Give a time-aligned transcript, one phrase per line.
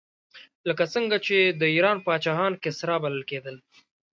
[0.67, 3.55] لکه څنګه چې د ایران پاچاهان کسرا بلل کېدل.